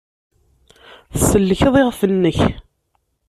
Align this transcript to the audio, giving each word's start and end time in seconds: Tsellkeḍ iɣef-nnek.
Tsellkeḍ 1.13 1.75
iɣef-nnek. 1.81 2.39